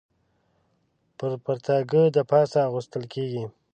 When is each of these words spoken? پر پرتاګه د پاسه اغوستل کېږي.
پر 1.17 1.31
پرتاګه 1.45 2.01
د 2.15 2.17
پاسه 2.29 2.57
اغوستل 2.67 3.03
کېږي. 3.13 3.43